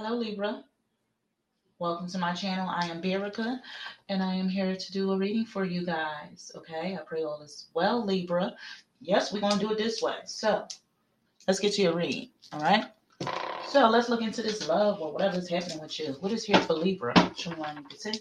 Hello, 0.00 0.16
Libra. 0.16 0.62
Welcome 1.80 2.06
to 2.10 2.18
my 2.18 2.32
channel. 2.32 2.68
I 2.70 2.86
am 2.86 3.02
Berica, 3.02 3.58
and 4.08 4.22
I 4.22 4.32
am 4.32 4.48
here 4.48 4.76
to 4.76 4.92
do 4.92 5.10
a 5.10 5.18
reading 5.18 5.44
for 5.44 5.64
you 5.64 5.84
guys. 5.84 6.52
Okay, 6.54 6.94
I 6.94 7.02
pray 7.04 7.24
all 7.24 7.42
is 7.42 7.66
well, 7.74 8.06
Libra. 8.06 8.54
Yes, 9.00 9.32
we're 9.32 9.40
going 9.40 9.54
to 9.54 9.58
do 9.58 9.72
it 9.72 9.76
this 9.76 10.00
way. 10.00 10.14
So, 10.24 10.68
let's 11.48 11.58
get 11.58 11.76
you 11.76 11.90
a 11.90 11.96
read. 11.96 12.30
All 12.52 12.60
right. 12.60 12.84
So, 13.66 13.88
let's 13.88 14.08
look 14.08 14.22
into 14.22 14.40
this 14.40 14.68
love 14.68 15.00
or 15.00 15.12
whatever 15.12 15.36
is 15.36 15.48
happening 15.48 15.80
with 15.80 15.98
you. 15.98 16.14
What 16.20 16.30
is 16.30 16.44
here 16.44 16.60
for 16.60 16.74
Libra? 16.74 17.12
See. 17.34 18.12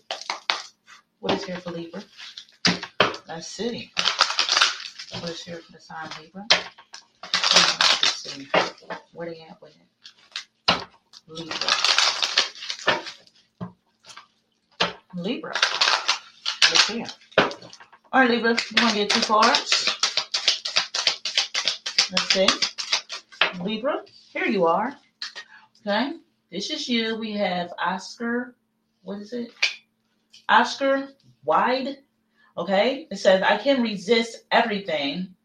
What 1.20 1.34
is 1.34 1.44
here 1.44 1.58
for 1.58 1.70
Libra? 1.70 2.04
Let's 3.28 3.50
see. 3.50 3.92
What 5.20 5.30
is 5.30 5.44
here 5.44 5.58
for 5.58 5.74
the 5.74 5.80
sign 5.80 6.10
Libra? 6.20 6.44
Let's 7.22 8.16
see. 8.16 8.48
Where 9.14 9.30
they 9.30 9.42
at 9.42 9.62
with 9.62 9.76
it? 9.76 10.07
Libra. 11.28 11.56
Libra. 15.14 15.54
Let's 16.70 16.86
see. 16.86 17.06
All 17.38 18.22
right, 18.22 18.30
Libra, 18.30 18.52
you 18.52 18.82
want 18.82 18.94
to 18.94 18.96
get 18.96 19.10
two 19.10 19.22
cards. 19.22 19.88
Let's 22.12 22.34
see. 22.34 22.48
Libra, 23.62 24.04
here 24.32 24.46
you 24.46 24.66
are. 24.66 24.96
Okay, 25.86 26.14
this 26.50 26.70
is 26.70 26.88
you. 26.88 27.18
We 27.18 27.34
have 27.34 27.74
Oscar, 27.78 28.56
what 29.04 29.20
is 29.20 29.34
it? 29.34 29.52
Oscar 30.48 31.10
Wilde. 31.44 31.98
Okay, 32.58 33.08
it 33.12 33.18
says, 33.18 33.42
I 33.42 33.58
can 33.58 33.82
resist 33.82 34.46
everything 34.52 35.36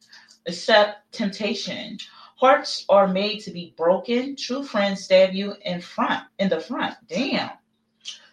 except 0.47 1.13
temptation. 1.13 1.99
Hearts 2.43 2.85
are 2.89 3.07
made 3.07 3.39
to 3.43 3.53
be 3.53 3.73
broken. 3.77 4.35
True 4.35 4.65
friends 4.65 5.05
stab 5.05 5.33
you 5.33 5.55
in 5.65 5.81
front, 5.81 6.25
in 6.41 6.49
the 6.49 6.59
front. 6.59 6.97
Damn. 7.07 7.51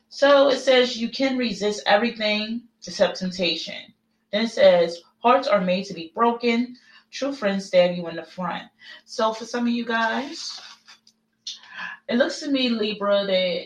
So 0.08 0.50
it 0.50 0.58
says 0.58 0.98
you 0.98 1.10
can 1.10 1.38
resist 1.38 1.84
everything 1.86 2.64
except 2.88 3.20
temptation. 3.20 3.94
Then 4.32 4.46
it 4.46 4.52
says 4.52 5.00
hearts 5.20 5.48
are 5.48 5.62
made 5.62 5.86
to 5.86 5.94
be 5.94 6.12
broken. 6.16 6.76
True 7.12 7.32
friends 7.32 7.68
stab 7.68 7.96
you 7.96 8.08
in 8.08 8.16
the 8.16 8.24
front. 8.24 8.64
So 9.06 9.32
for 9.32 9.46
some 9.46 9.68
of 9.68 9.74
you 9.74 9.86
guys, 9.86 10.60
it 12.08 12.16
looks 12.16 12.40
to 12.40 12.50
me, 12.50 12.70
Libra, 12.70 13.28
that 13.28 13.66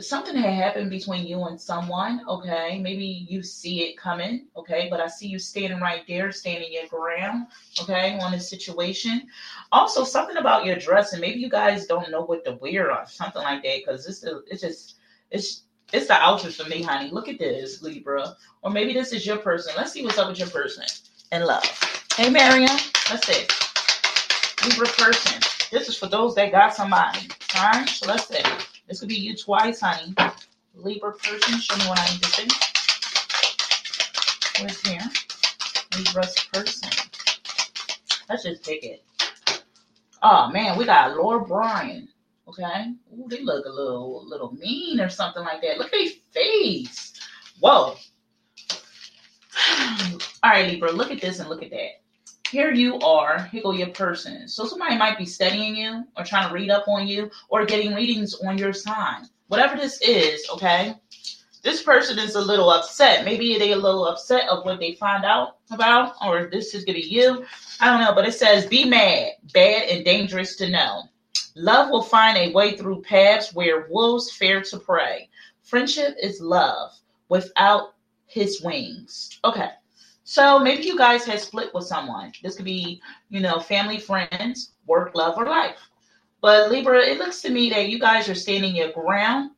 something 0.00 0.36
had 0.36 0.54
happened 0.54 0.90
between 0.90 1.26
you 1.26 1.44
and 1.44 1.60
someone, 1.60 2.22
okay? 2.28 2.78
Maybe 2.80 3.26
you 3.28 3.42
see 3.42 3.82
it 3.82 3.96
coming, 3.96 4.46
okay? 4.56 4.88
But 4.90 5.00
I 5.00 5.08
see 5.08 5.26
you 5.26 5.38
standing 5.38 5.80
right 5.80 6.02
there, 6.08 6.32
standing 6.32 6.72
your 6.72 6.86
ground, 6.86 7.46
okay, 7.80 8.18
on 8.20 8.32
this 8.32 8.48
situation. 8.48 9.26
Also, 9.72 10.04
something 10.04 10.36
about 10.36 10.64
your 10.64 10.76
dress, 10.76 11.12
and 11.12 11.20
maybe 11.20 11.40
you 11.40 11.50
guys 11.50 11.86
don't 11.86 12.10
know 12.10 12.22
what 12.22 12.44
to 12.44 12.58
wear 12.60 12.90
or 12.92 13.04
something 13.06 13.42
like 13.42 13.62
that, 13.62 13.80
because 13.84 14.06
it's 14.06 14.24
it's 14.50 14.62
just 14.62 14.96
it's 15.30 15.62
it's 15.92 16.06
the 16.06 16.14
outfit 16.14 16.54
for 16.54 16.68
me, 16.68 16.82
honey. 16.82 17.10
Look 17.10 17.28
at 17.28 17.38
this, 17.38 17.82
Libra. 17.82 18.36
Or 18.62 18.70
maybe 18.70 18.92
this 18.92 19.12
is 19.12 19.26
your 19.26 19.38
person. 19.38 19.72
Let's 19.76 19.92
see 19.92 20.04
what's 20.04 20.18
up 20.18 20.28
with 20.28 20.38
your 20.38 20.48
person 20.48 20.84
in 21.32 21.44
love. 21.44 21.64
Hey, 22.16 22.30
Marion, 22.30 22.68
Let's 23.10 23.26
see. 23.26 23.46
Libra 24.68 24.86
person. 24.88 25.40
This 25.70 25.88
is 25.88 25.96
for 25.96 26.08
those 26.08 26.34
that 26.34 26.52
got 26.52 26.74
somebody. 26.74 27.28
All 27.56 27.70
right. 27.70 27.88
So 27.88 28.06
let's 28.06 28.28
see. 28.28 28.42
This 28.88 29.00
could 29.00 29.10
be 29.10 29.16
you 29.16 29.36
twice, 29.36 29.80
honey. 29.80 30.14
Libra 30.74 31.12
person. 31.12 31.58
Show 31.58 31.76
me 31.76 31.84
what 31.88 31.98
I 31.98 32.10
need 32.10 32.22
to 32.22 32.28
see. 32.28 32.48
What's 34.62 34.88
here? 34.88 35.00
Libra's 35.94 36.34
person. 36.52 36.88
Let's 38.28 38.44
just 38.44 38.64
pick 38.64 38.84
it. 38.84 39.04
Oh 40.22 40.50
man, 40.50 40.78
we 40.78 40.86
got 40.86 41.16
Lord 41.16 41.48
Byron. 41.48 42.08
Okay. 42.48 42.94
Ooh, 43.12 43.26
they 43.28 43.42
look 43.42 43.66
a 43.66 43.70
little 43.70 44.26
little 44.26 44.52
mean 44.52 45.00
or 45.00 45.10
something 45.10 45.44
like 45.44 45.60
that. 45.62 45.78
Look 45.78 45.92
at 45.92 45.98
their 46.32 46.42
face. 46.42 47.12
Whoa. 47.60 47.94
All 50.42 50.50
right, 50.50 50.66
Libra, 50.66 50.92
look 50.92 51.10
at 51.10 51.20
this 51.20 51.40
and 51.40 51.50
look 51.50 51.62
at 51.62 51.70
that. 51.70 52.00
Here 52.50 52.72
you 52.72 52.98
are, 53.00 53.44
here 53.52 53.62
go 53.62 53.72
your 53.72 53.88
person. 53.88 54.48
So 54.48 54.64
somebody 54.64 54.96
might 54.96 55.18
be 55.18 55.26
studying 55.26 55.76
you 55.76 56.04
or 56.16 56.24
trying 56.24 56.48
to 56.48 56.54
read 56.54 56.70
up 56.70 56.88
on 56.88 57.06
you 57.06 57.30
or 57.50 57.66
getting 57.66 57.94
readings 57.94 58.34
on 58.46 58.56
your 58.56 58.72
sign. 58.72 59.28
Whatever 59.48 59.76
this 59.76 60.00
is, 60.00 60.48
okay? 60.52 60.94
This 61.62 61.82
person 61.82 62.18
is 62.18 62.36
a 62.36 62.40
little 62.40 62.70
upset. 62.70 63.26
Maybe 63.26 63.58
they 63.58 63.72
a 63.72 63.76
little 63.76 64.06
upset 64.06 64.48
of 64.48 64.64
what 64.64 64.80
they 64.80 64.94
find 64.94 65.24
out 65.26 65.58
about, 65.70 66.14
or 66.24 66.48
this 66.50 66.74
is 66.74 66.86
gonna 66.86 66.98
be 66.98 67.06
you. 67.06 67.44
I 67.80 67.90
don't 67.90 68.00
know, 68.00 68.14
but 68.14 68.26
it 68.26 68.32
says 68.32 68.64
be 68.66 68.86
mad, 68.86 69.32
bad 69.52 69.88
and 69.90 70.04
dangerous 70.04 70.56
to 70.56 70.70
know. 70.70 71.02
Love 71.54 71.90
will 71.90 72.02
find 72.02 72.38
a 72.38 72.52
way 72.52 72.76
through 72.76 73.02
paths 73.02 73.52
where 73.52 73.88
wolves 73.90 74.30
fear 74.30 74.62
to 74.62 74.78
prey. 74.78 75.28
Friendship 75.64 76.16
is 76.22 76.40
love 76.40 76.92
without 77.28 77.94
his 78.26 78.62
wings. 78.62 79.38
Okay. 79.44 79.70
So 80.30 80.58
maybe 80.58 80.82
you 80.82 80.94
guys 80.94 81.24
have 81.24 81.40
split 81.40 81.72
with 81.72 81.86
someone. 81.86 82.32
This 82.42 82.54
could 82.54 82.66
be, 82.66 83.00
you 83.30 83.40
know, 83.40 83.60
family, 83.60 83.98
friends, 83.98 84.72
work, 84.86 85.14
love, 85.14 85.38
or 85.38 85.46
life. 85.46 85.78
But 86.42 86.70
Libra, 86.70 87.00
it 87.00 87.16
looks 87.16 87.40
to 87.40 87.50
me 87.50 87.70
that 87.70 87.88
you 87.88 87.98
guys 87.98 88.28
are 88.28 88.34
standing 88.34 88.76
your 88.76 88.92
ground. 88.92 89.52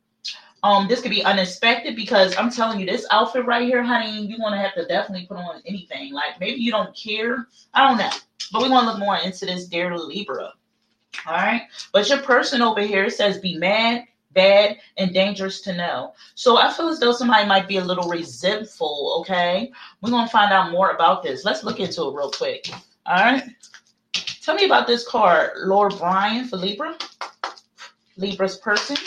Um, 0.63 0.87
this 0.87 1.01
could 1.01 1.11
be 1.11 1.25
unexpected 1.25 1.97
because 1.97 2.37
I'm 2.37 2.49
telling 2.49 2.79
you, 2.79 2.85
this 2.85 3.05
outfit 3.11 3.45
right 3.45 3.67
here, 3.67 3.83
honey, 3.83 4.25
you're 4.25 4.39
gonna 4.39 4.61
have 4.61 4.73
to 4.75 4.85
definitely 4.85 5.25
put 5.27 5.35
on 5.35 5.61
anything. 5.65 6.13
Like 6.13 6.39
maybe 6.39 6.61
you 6.61 6.71
don't 6.71 6.95
care. 6.95 7.49
I 7.73 7.89
don't 7.89 7.97
know. 7.97 8.09
But 8.53 8.61
we 8.61 8.69
want 8.69 8.85
to 8.85 8.91
look 8.91 8.99
more 8.99 9.17
into 9.17 9.45
this, 9.45 9.67
dear 9.67 9.97
Libra. 9.97 10.53
All 11.27 11.33
right. 11.33 11.63
But 11.91 12.07
your 12.07 12.21
person 12.21 12.61
over 12.61 12.79
here 12.79 13.09
says 13.09 13.39
be 13.39 13.57
mad, 13.57 14.05
bad, 14.33 14.77
and 14.97 15.13
dangerous 15.13 15.61
to 15.61 15.75
know. 15.75 16.13
So 16.35 16.57
I 16.57 16.71
feel 16.71 16.89
as 16.89 16.99
though 16.99 17.11
somebody 17.11 17.47
might 17.47 17.67
be 17.67 17.77
a 17.77 17.83
little 17.83 18.09
resentful. 18.09 19.17
Okay. 19.21 19.71
We're 20.01 20.11
going 20.11 20.25
to 20.25 20.31
find 20.31 20.51
out 20.51 20.71
more 20.71 20.91
about 20.91 21.23
this. 21.23 21.45
Let's 21.45 21.63
look 21.63 21.79
into 21.79 22.07
it 22.07 22.15
real 22.15 22.31
quick. 22.31 22.69
All 23.05 23.15
right. 23.15 23.43
Tell 24.13 24.55
me 24.55 24.65
about 24.65 24.87
this 24.87 25.07
card, 25.07 25.51
Lord 25.57 25.97
Byron 25.99 26.47
for 26.47 26.57
Libra. 26.57 26.97
Libra's 28.17 28.57
person 28.57 28.97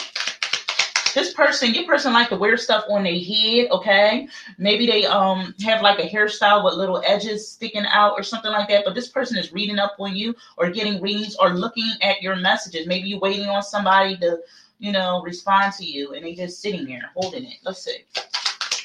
this 1.14 1.32
person, 1.32 1.72
your 1.72 1.84
person 1.84 2.12
like 2.12 2.28
to 2.28 2.36
wear 2.36 2.56
stuff 2.56 2.84
on 2.90 3.04
their 3.04 3.18
head, 3.18 3.68
okay? 3.70 4.28
Maybe 4.58 4.86
they 4.86 5.06
um 5.06 5.54
have 5.64 5.80
like 5.80 5.98
a 6.00 6.08
hairstyle 6.08 6.64
with 6.64 6.74
little 6.74 7.02
edges 7.06 7.48
sticking 7.48 7.86
out 7.86 8.14
or 8.18 8.22
something 8.22 8.50
like 8.50 8.68
that. 8.68 8.84
But 8.84 8.94
this 8.94 9.08
person 9.08 9.38
is 9.38 9.52
reading 9.52 9.78
up 9.78 9.94
on 9.98 10.14
you 10.14 10.34
or 10.56 10.70
getting 10.70 11.00
readings 11.00 11.36
or 11.36 11.50
looking 11.50 11.88
at 12.02 12.20
your 12.20 12.36
messages. 12.36 12.86
Maybe 12.86 13.08
you're 13.08 13.20
waiting 13.20 13.46
on 13.46 13.62
somebody 13.62 14.16
to, 14.18 14.38
you 14.84 14.92
know, 14.92 15.22
respond 15.22 15.72
to 15.74 15.84
you 15.84 16.12
and 16.12 16.24
they 16.24 16.34
just 16.34 16.60
sitting 16.60 16.86
there 16.86 17.10
holding 17.14 17.44
it. 17.44 17.58
Let's 17.64 17.82
see. 17.84 18.04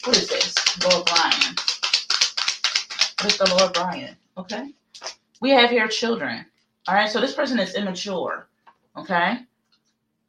What 0.05 0.15
is 0.17 0.29
this? 0.29 0.55
Lord 0.83 1.05
Byron. 1.05 1.55
What 3.21 3.31
is 3.31 3.37
the 3.37 3.55
Lord 3.59 3.73
Byron? 3.73 4.15
Okay. 4.37 4.73
We 5.41 5.49
have 5.51 5.69
here 5.69 5.87
children. 5.87 6.45
All 6.87 6.95
right. 6.95 7.09
So 7.09 7.19
this 7.19 7.33
person 7.33 7.59
is 7.59 7.75
immature. 7.75 8.47
Okay 8.95 9.39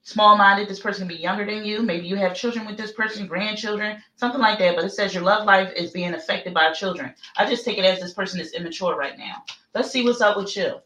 small 0.02 0.36
minded. 0.36 0.68
This 0.68 0.80
person 0.80 1.06
can 1.06 1.16
be 1.16 1.22
younger 1.22 1.44
than 1.44 1.64
you. 1.64 1.82
Maybe 1.82 2.06
you 2.06 2.16
have 2.16 2.34
children 2.34 2.66
with 2.66 2.76
this 2.76 2.92
person, 2.92 3.26
grandchildren, 3.26 4.02
something 4.16 4.40
like 4.40 4.58
that. 4.58 4.76
But 4.76 4.84
it 4.84 4.90
says 4.90 5.14
your 5.14 5.22
love 5.22 5.46
life 5.46 5.72
is 5.76 5.92
being 5.92 6.14
affected 6.14 6.52
by 6.52 6.72
children. 6.72 7.14
I 7.36 7.48
just 7.48 7.64
take 7.64 7.78
it 7.78 7.84
as 7.84 8.00
this 8.00 8.12
person 8.12 8.40
is 8.40 8.52
immature 8.52 8.96
right 8.96 9.16
now. 9.16 9.44
Let's 9.74 9.90
see 9.90 10.04
what's 10.04 10.20
up 10.20 10.36
with 10.36 10.56
you. 10.56 10.80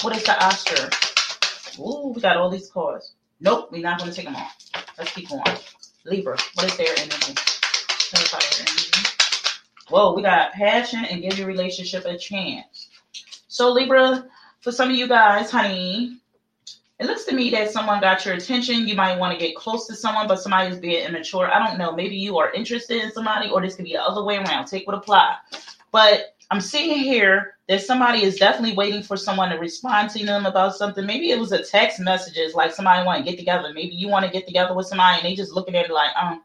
What 0.00 0.16
is 0.16 0.24
the 0.24 0.42
Oscar? 0.44 0.90
Ooh, 1.80 2.12
we 2.14 2.20
got 2.20 2.36
all 2.36 2.50
these 2.50 2.70
cards. 2.70 3.12
Nope, 3.42 3.70
we're 3.72 3.82
not 3.82 3.98
going 3.98 4.08
to 4.08 4.16
take 4.16 4.26
them 4.26 4.36
off. 4.36 4.56
Let's 4.96 5.12
keep 5.12 5.28
going. 5.28 5.42
Libra, 6.04 6.38
what 6.54 6.66
is 6.66 6.76
their 6.76 6.96
energy? 6.96 7.34
Whoa, 9.88 10.14
we 10.14 10.22
got 10.22 10.52
passion 10.52 11.04
and 11.04 11.22
give 11.22 11.38
your 11.38 11.48
relationship 11.48 12.04
a 12.04 12.16
chance. 12.16 12.88
So 13.48 13.72
Libra, 13.72 14.26
for 14.60 14.70
some 14.70 14.90
of 14.90 14.94
you 14.94 15.08
guys, 15.08 15.50
honey, 15.50 16.18
it 17.00 17.06
looks 17.06 17.24
to 17.24 17.34
me 17.34 17.50
that 17.50 17.72
someone 17.72 18.00
got 18.00 18.24
your 18.24 18.34
attention. 18.34 18.86
You 18.86 18.94
might 18.94 19.18
want 19.18 19.36
to 19.36 19.44
get 19.44 19.56
close 19.56 19.88
to 19.88 19.96
someone, 19.96 20.28
but 20.28 20.38
somebody 20.38 20.70
is 20.70 20.78
being 20.78 21.04
immature. 21.04 21.50
I 21.50 21.66
don't 21.66 21.78
know. 21.78 21.96
Maybe 21.96 22.14
you 22.14 22.38
are 22.38 22.52
interested 22.52 23.02
in 23.02 23.10
somebody, 23.10 23.50
or 23.50 23.60
this 23.60 23.74
could 23.74 23.86
be 23.86 23.94
the 23.94 24.02
other 24.02 24.22
way 24.22 24.36
around. 24.36 24.66
Take 24.66 24.86
what 24.86 24.96
apply. 24.96 25.34
But 25.90 26.31
I'm 26.52 26.60
seeing 26.60 26.98
here 26.98 27.54
that 27.68 27.80
somebody 27.80 28.24
is 28.24 28.36
definitely 28.36 28.76
waiting 28.76 29.02
for 29.02 29.16
someone 29.16 29.48
to 29.48 29.56
respond 29.56 30.10
to 30.10 30.26
them 30.26 30.44
about 30.44 30.76
something. 30.76 31.06
Maybe 31.06 31.30
it 31.30 31.40
was 31.40 31.50
a 31.50 31.64
text 31.64 31.98
messages, 31.98 32.52
like 32.52 32.74
somebody 32.74 33.06
want 33.06 33.24
to 33.24 33.30
get 33.30 33.38
together. 33.38 33.72
Maybe 33.72 33.94
you 33.94 34.08
want 34.08 34.26
to 34.26 34.30
get 34.30 34.46
together 34.46 34.74
with 34.74 34.86
somebody, 34.86 35.16
and 35.16 35.24
they 35.24 35.34
just 35.34 35.54
looking 35.54 35.74
at 35.76 35.86
it 35.86 35.90
like, 35.90 36.14
um, 36.14 36.42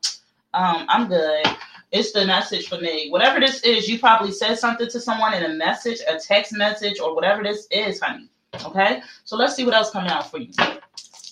um, 0.53 0.85
I'm 0.87 1.09
good. 1.09 1.45
It's 1.91 2.13
the 2.13 2.25
message 2.25 2.69
for 2.69 2.79
me. 2.79 3.09
Whatever 3.09 3.41
this 3.41 3.61
is, 3.63 3.89
you 3.89 3.99
probably 3.99 4.31
said 4.31 4.57
something 4.57 4.87
to 4.87 5.01
someone 5.01 5.33
in 5.33 5.43
a 5.43 5.53
message, 5.55 5.99
a 6.07 6.17
text 6.17 6.53
message, 6.53 7.01
or 7.01 7.13
whatever 7.13 7.43
this 7.43 7.67
is, 7.69 7.99
honey 7.99 8.29
Okay, 8.63 9.01
so 9.25 9.35
let's 9.35 9.57
see 9.57 9.65
what 9.65 9.73
else 9.73 9.91
coming 9.91 10.09
out 10.09 10.31
for 10.31 10.37
you. 10.37 10.53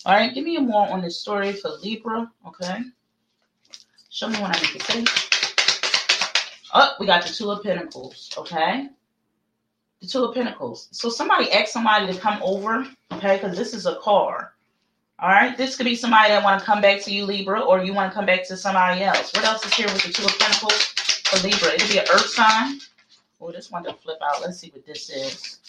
All 0.05 0.13
right, 0.13 0.33
give 0.33 0.43
me 0.43 0.57
more 0.57 0.85
on 0.89 1.01
this 1.01 1.17
story 1.17 1.53
for 1.53 1.69
Libra. 1.81 2.29
Okay, 2.45 2.79
show 4.09 4.27
me 4.27 4.37
what 4.39 4.53
I 4.53 4.61
need 4.61 4.81
to 4.81 5.05
say. 5.05 5.34
Oh, 6.77 6.93
we 6.99 7.05
got 7.05 7.25
the 7.25 7.31
Two 7.31 7.51
of 7.51 7.63
Pentacles. 7.63 8.31
Okay, 8.37 8.89
the 10.01 10.07
Two 10.07 10.25
of 10.25 10.35
Pentacles. 10.35 10.89
So 10.91 11.09
somebody 11.09 11.49
asked 11.51 11.71
somebody 11.71 12.11
to 12.11 12.19
come 12.19 12.37
over. 12.43 12.85
Okay, 13.13 13.37
because 13.37 13.57
this 13.57 13.73
is 13.73 13.85
a 13.85 13.95
car. 13.95 14.53
All 15.17 15.29
right, 15.29 15.57
this 15.57 15.77
could 15.77 15.85
be 15.85 15.95
somebody 15.95 16.29
that 16.29 16.43
want 16.43 16.59
to 16.59 16.65
come 16.65 16.81
back 16.81 17.01
to 17.03 17.13
you, 17.13 17.23
Libra, 17.23 17.61
or 17.61 17.81
you 17.81 17.93
want 17.93 18.11
to 18.11 18.15
come 18.15 18.25
back 18.25 18.45
to 18.49 18.57
somebody 18.57 19.01
else. 19.03 19.33
What 19.33 19.45
else 19.45 19.65
is 19.65 19.73
here 19.73 19.87
with 19.87 20.03
the 20.03 20.11
Two 20.11 20.25
of 20.25 20.37
Pentacles 20.37 20.83
for 21.23 21.47
Libra? 21.47 21.69
It 21.69 21.79
could 21.79 21.91
be 21.91 21.97
an 21.99 22.05
Earth 22.11 22.27
sign. 22.27 22.79
Oh, 23.39 23.53
this 23.53 23.71
one 23.71 23.85
to 23.85 23.93
flip 23.93 24.17
out. 24.21 24.41
Let's 24.41 24.59
see 24.59 24.71
what 24.71 24.85
this 24.85 25.09
is. 25.09 25.59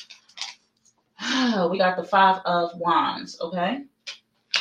we 1.70 1.78
got 1.78 1.96
the 1.96 2.02
Five 2.04 2.40
of 2.44 2.76
Wands, 2.78 3.40
okay? 3.40 3.84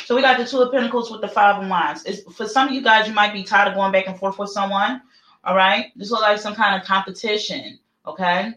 So 0.04 0.14
we 0.14 0.22
got 0.22 0.38
the 0.38 0.46
Two 0.46 0.60
of 0.60 0.70
Pentacles 0.70 1.10
with 1.10 1.20
the 1.20 1.28
Five 1.28 1.60
of 1.60 1.68
Wands. 1.68 2.04
It's, 2.04 2.22
for 2.34 2.46
some 2.46 2.68
of 2.68 2.74
you 2.74 2.82
guys, 2.82 3.08
you 3.08 3.14
might 3.14 3.32
be 3.32 3.42
tired 3.42 3.66
of 3.66 3.74
going 3.74 3.90
back 3.90 4.06
and 4.06 4.16
forth 4.16 4.38
with 4.38 4.50
someone, 4.50 5.02
all 5.46 5.56
right? 5.56 5.92
This 5.96 6.10
looks 6.10 6.22
like 6.22 6.38
some 6.38 6.54
kind 6.54 6.78
of 6.78 6.86
competition, 6.86 7.78
okay? 8.04 8.54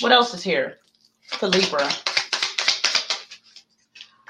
What 0.00 0.12
else 0.12 0.32
is 0.34 0.42
here 0.42 0.76
for 1.26 1.48
Libra? 1.48 1.90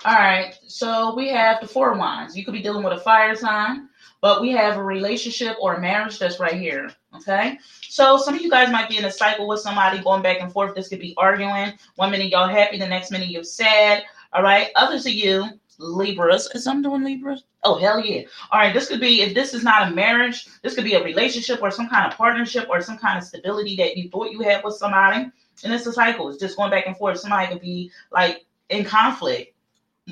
All 0.04 0.14
right, 0.14 0.54
so 0.66 1.14
we 1.14 1.28
have 1.28 1.60
the 1.60 1.68
four 1.68 1.94
wands. 1.98 2.34
You 2.34 2.44
could 2.44 2.54
be 2.54 2.62
dealing 2.62 2.82
with 2.82 2.94
a 2.94 3.00
fire 3.00 3.34
sign, 3.34 3.88
but 4.22 4.40
we 4.40 4.50
have 4.52 4.78
a 4.78 4.82
relationship 4.82 5.56
or 5.60 5.74
a 5.74 5.80
marriage 5.80 6.18
that's 6.18 6.40
right 6.40 6.54
here. 6.54 6.90
Okay, 7.14 7.58
so 7.82 8.16
some 8.16 8.34
of 8.34 8.40
you 8.40 8.48
guys 8.48 8.70
might 8.70 8.88
be 8.88 8.96
in 8.96 9.04
a 9.04 9.12
cycle 9.12 9.46
with 9.46 9.60
somebody 9.60 10.02
going 10.02 10.22
back 10.22 10.40
and 10.40 10.50
forth. 10.50 10.74
This 10.74 10.88
could 10.88 11.00
be 11.00 11.12
arguing. 11.18 11.72
One 11.96 12.12
minute 12.12 12.30
y'all 12.30 12.48
happy, 12.48 12.78
the 12.78 12.86
next 12.86 13.10
minute 13.10 13.28
you're 13.28 13.44
sad. 13.44 14.04
All 14.32 14.42
right, 14.42 14.70
others 14.74 15.04
of 15.04 15.12
you 15.12 15.59
Libras. 15.80 16.48
Is 16.54 16.66
I'm 16.66 16.82
doing 16.82 17.02
Libras? 17.02 17.44
Oh 17.64 17.78
hell 17.78 18.04
yeah! 18.04 18.22
All 18.50 18.60
right, 18.60 18.72
this 18.72 18.88
could 18.88 19.00
be 19.00 19.22
if 19.22 19.34
this 19.34 19.54
is 19.54 19.64
not 19.64 19.90
a 19.90 19.94
marriage, 19.94 20.46
this 20.62 20.74
could 20.74 20.84
be 20.84 20.94
a 20.94 21.02
relationship 21.02 21.62
or 21.62 21.70
some 21.70 21.88
kind 21.88 22.10
of 22.10 22.16
partnership 22.16 22.68
or 22.68 22.80
some 22.80 22.98
kind 22.98 23.18
of 23.18 23.24
stability 23.24 23.76
that 23.76 23.96
you 23.96 24.08
thought 24.10 24.30
you 24.30 24.40
had 24.40 24.62
with 24.64 24.74
somebody. 24.74 25.30
And 25.62 25.72
it's 25.74 25.86
a 25.86 25.92
cycle. 25.92 26.28
It's 26.28 26.38
just 26.38 26.56
going 26.56 26.70
back 26.70 26.86
and 26.86 26.96
forth. 26.96 27.18
Somebody 27.18 27.48
could 27.48 27.60
be 27.60 27.90
like 28.10 28.46
in 28.68 28.84
conflict 28.84 29.54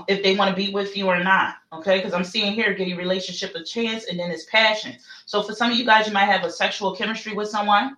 if 0.07 0.23
they 0.23 0.37
want 0.37 0.51
to 0.51 0.57
be 0.57 0.73
with 0.73 0.97
you 0.97 1.07
or 1.07 1.23
not. 1.23 1.57
Okay, 1.73 1.99
because 1.99 2.13
I'm 2.13 2.25
seeing 2.25 2.53
here 2.53 2.75
give 2.75 2.89
your 2.89 2.99
relationship 2.99 3.55
a 3.55 3.65
chance 3.65 4.07
and 4.07 4.19
then 4.19 4.31
it's 4.31 4.45
passion. 4.47 4.97
So 5.27 5.43
for 5.43 5.55
some 5.55 5.71
of 5.71 5.77
you 5.77 5.85
guys, 5.85 6.07
you 6.07 6.13
might 6.13 6.27
have 6.27 6.45
a 6.45 6.51
sexual 6.51 6.95
chemistry 6.95 7.33
with 7.35 7.49
someone, 7.49 7.97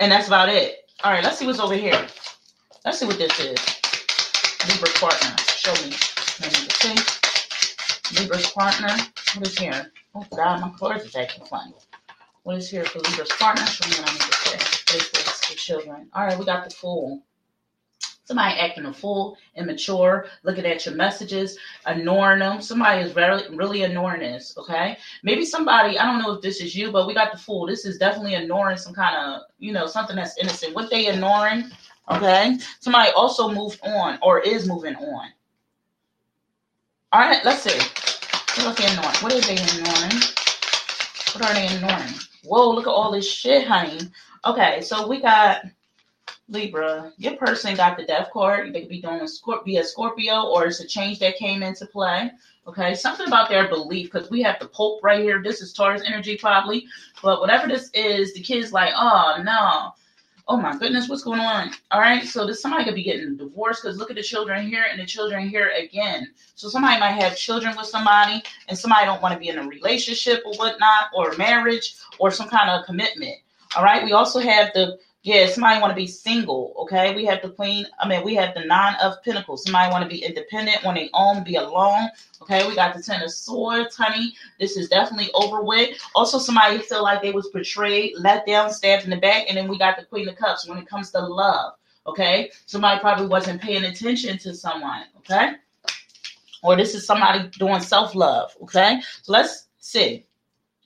and 0.00 0.10
that's 0.10 0.26
about 0.26 0.48
it. 0.48 0.90
All 1.02 1.12
right, 1.12 1.22
let's 1.22 1.38
see 1.38 1.46
what's 1.46 1.60
over 1.60 1.74
here. 1.74 2.06
Let's 2.84 2.98
see 2.98 3.06
what 3.06 3.18
this 3.18 3.38
is. 3.40 3.83
Libra 4.68 4.88
partner. 4.98 5.36
Show 5.56 5.74
me. 5.84 5.94
Let 6.40 6.52
me 6.52 6.68
see. 6.80 8.20
Libra's 8.20 8.50
partner. 8.50 8.96
What 9.34 9.46
is 9.46 9.58
here? 9.58 9.92
Oh 10.14 10.26
God, 10.34 10.60
my 10.60 10.70
cards 10.78 11.14
are 11.14 11.20
acting 11.20 11.44
funny. 11.44 11.74
What 12.44 12.56
is 12.56 12.70
here 12.70 12.84
for 12.84 13.00
Libra's 13.00 13.30
partner? 13.30 13.66
Show 13.66 13.88
me 13.88 13.96
what 13.96 14.08
I 14.08 14.12
need 14.12 14.20
to 14.20 14.32
say. 14.32 14.96
Is 14.96 15.10
the 15.48 15.54
children. 15.56 16.08
All 16.14 16.24
right, 16.24 16.38
we 16.38 16.44
got 16.44 16.64
the 16.68 16.74
fool. 16.74 17.22
Somebody 18.24 18.58
acting 18.58 18.86
a 18.86 18.92
fool, 18.92 19.36
immature, 19.54 20.26
looking 20.44 20.64
at 20.64 20.86
your 20.86 20.94
messages, 20.94 21.58
ignoring 21.86 22.38
them. 22.38 22.62
Somebody 22.62 23.02
is 23.02 23.12
very, 23.12 23.42
really 23.54 23.82
ignoring 23.82 24.20
this, 24.20 24.56
okay? 24.56 24.96
Maybe 25.22 25.44
somebody, 25.44 25.98
I 25.98 26.06
don't 26.06 26.22
know 26.22 26.32
if 26.32 26.40
this 26.40 26.62
is 26.62 26.74
you, 26.74 26.90
but 26.90 27.06
we 27.06 27.12
got 27.12 27.32
the 27.32 27.38
fool. 27.38 27.66
This 27.66 27.84
is 27.84 27.98
definitely 27.98 28.34
ignoring 28.34 28.78
some 28.78 28.94
kind 28.94 29.14
of, 29.16 29.42
you 29.58 29.72
know, 29.72 29.86
something 29.86 30.16
that's 30.16 30.38
innocent. 30.38 30.74
What 30.74 30.90
they 30.90 31.08
ignoring, 31.08 31.70
okay? 32.10 32.58
Somebody 32.80 33.10
also 33.12 33.50
moved 33.50 33.80
on 33.82 34.18
or 34.22 34.40
is 34.40 34.68
moving 34.68 34.96
on. 34.96 35.28
All 37.12 37.20
right, 37.20 37.44
let's 37.44 37.62
see. 37.62 37.78
What 38.64 38.76
they 38.76 38.86
ignoring? 38.86 39.16
What 39.20 39.32
is 39.32 39.46
they 39.46 39.54
ignoring? 39.54 40.22
What 41.34 41.44
are 41.44 41.54
they 41.54 41.74
ignoring? 41.74 42.14
Whoa, 42.44 42.70
look 42.70 42.86
at 42.86 42.90
all 42.90 43.12
this 43.12 43.28
shit, 43.30 43.66
honey. 43.66 44.00
Okay, 44.44 44.80
so 44.80 45.06
we 45.06 45.20
got 45.20 45.62
Libra, 46.48 47.12
your 47.16 47.36
person 47.36 47.74
got 47.74 47.96
the 47.96 48.04
death 48.04 48.30
card. 48.32 48.72
They 48.72 48.80
could 48.80 48.90
be 48.90 49.00
doing 49.00 49.20
a 49.20 49.24
Scorp- 49.24 49.64
be 49.64 49.78
a 49.78 49.84
Scorpio, 49.84 50.42
or 50.42 50.66
it's 50.66 50.80
a 50.80 50.86
change 50.86 51.18
that 51.20 51.36
came 51.36 51.62
into 51.62 51.86
play. 51.86 52.30
Okay, 52.66 52.94
something 52.94 53.26
about 53.26 53.48
their 53.48 53.68
belief 53.68 54.10
because 54.12 54.30
we 54.30 54.42
have 54.42 54.58
the 54.58 54.68
Pope 54.68 55.00
right 55.02 55.20
here. 55.20 55.42
This 55.42 55.62
is 55.62 55.72
Taurus 55.72 56.02
energy, 56.06 56.36
probably. 56.36 56.86
But 57.22 57.40
whatever 57.40 57.66
this 57.66 57.90
is, 57.94 58.34
the 58.34 58.42
kid's 58.42 58.72
like, 58.72 58.92
oh 58.94 59.40
no, 59.42 59.92
oh 60.46 60.56
my 60.56 60.76
goodness, 60.76 61.08
what's 61.08 61.22
going 61.22 61.40
on? 61.40 61.70
All 61.90 62.00
right, 62.00 62.24
so 62.24 62.46
this 62.46 62.60
somebody 62.60 62.84
could 62.84 62.94
be 62.94 63.02
getting 63.02 63.36
divorced 63.36 63.82
because 63.82 63.98
look 63.98 64.10
at 64.10 64.16
the 64.16 64.22
children 64.22 64.66
here 64.66 64.84
and 64.90 65.00
the 65.00 65.06
children 65.06 65.48
here 65.48 65.72
again. 65.76 66.28
So 66.54 66.68
somebody 66.68 67.00
might 67.00 67.22
have 67.22 67.36
children 67.36 67.74
with 67.76 67.86
somebody, 67.86 68.42
and 68.68 68.78
somebody 68.78 69.06
don't 69.06 69.22
want 69.22 69.32
to 69.32 69.38
be 69.38 69.48
in 69.48 69.58
a 69.58 69.66
relationship 69.66 70.42
or 70.44 70.54
whatnot, 70.54 71.10
or 71.14 71.34
marriage, 71.36 71.96
or 72.18 72.30
some 72.30 72.48
kind 72.48 72.70
of 72.70 72.84
commitment. 72.84 73.36
All 73.76 73.84
right, 73.84 74.04
we 74.04 74.12
also 74.12 74.38
have 74.38 74.70
the 74.74 74.98
yeah, 75.24 75.46
somebody 75.46 75.80
want 75.80 75.90
to 75.90 75.96
be 75.96 76.06
single, 76.06 76.74
okay? 76.76 77.14
We 77.14 77.24
have 77.24 77.40
the 77.40 77.48
queen, 77.48 77.86
I 77.98 78.06
mean, 78.06 78.22
we 78.22 78.34
have 78.34 78.54
the 78.54 78.66
nine 78.66 78.94
of 79.02 79.22
pentacles. 79.24 79.64
Somebody 79.64 79.90
want 79.90 80.02
to 80.02 80.08
be 80.08 80.22
independent, 80.22 80.84
want 80.84 80.98
to 80.98 81.08
own, 81.14 81.42
be 81.42 81.56
alone, 81.56 82.10
okay? 82.42 82.68
We 82.68 82.74
got 82.74 82.94
the 82.94 83.02
ten 83.02 83.22
of 83.22 83.32
swords, 83.32 83.96
honey. 83.96 84.34
This 84.60 84.76
is 84.76 84.90
definitely 84.90 85.30
over 85.32 85.62
with. 85.62 85.98
Also, 86.14 86.38
somebody 86.38 86.78
feel 86.80 87.02
like 87.02 87.22
they 87.22 87.32
was 87.32 87.48
betrayed, 87.48 88.12
let 88.18 88.46
down, 88.46 88.70
stabbed 88.70 89.04
in 89.04 89.10
the 89.10 89.16
back, 89.16 89.46
and 89.48 89.56
then 89.56 89.66
we 89.66 89.78
got 89.78 89.96
the 89.96 90.04
queen 90.04 90.28
of 90.28 90.36
cups 90.36 90.68
when 90.68 90.76
it 90.76 90.86
comes 90.86 91.10
to 91.12 91.20
love, 91.20 91.72
okay? 92.06 92.50
Somebody 92.66 93.00
probably 93.00 93.26
wasn't 93.26 93.62
paying 93.62 93.84
attention 93.84 94.36
to 94.40 94.54
someone, 94.54 95.04
okay? 95.16 95.52
Or 96.62 96.76
this 96.76 96.94
is 96.94 97.06
somebody 97.06 97.48
doing 97.58 97.80
self-love, 97.80 98.54
okay? 98.60 99.00
So 99.22 99.32
let's 99.32 99.68
see. 99.78 100.26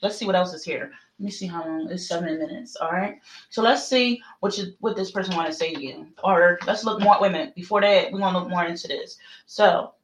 Let's 0.01 0.17
see 0.17 0.27
what 0.27 0.37
else 0.37 0.55
is 0.55 0.63
here. 0.65 0.93
Let 1.19 1.25
me 1.25 1.31
see 1.33 1.47
how 1.47 1.67
long. 1.67 1.91
It's 1.91 2.07
seven 2.07 2.39
minutes. 2.39 2.77
All 2.77 2.93
right. 2.93 3.21
So 3.51 3.61
let's 3.61 3.87
see 3.87 4.23
what 4.39 4.57
you 4.57 4.75
what 4.79 4.95
this 4.95 5.11
person 5.11 5.35
want 5.35 5.49
to 5.49 5.53
say 5.53 5.75
to 5.75 5.83
you. 5.83 6.07
Or 6.23 6.61
let's 6.65 6.85
look 6.85 7.01
more. 7.01 7.19
Wait 7.21 7.29
a 7.29 7.33
minute. 7.33 7.55
Before 7.57 7.81
that, 7.81 8.13
we 8.13 8.21
want 8.21 8.35
to 8.35 8.41
look 8.41 8.51
more 8.51 8.65
into 8.65 8.87
this. 8.87 9.19
So 9.47 9.95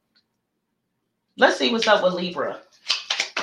let's 1.37 1.57
see 1.57 1.71
what's 1.71 1.87
up 1.87 2.03
with 2.03 2.13
Libra. 2.15 2.59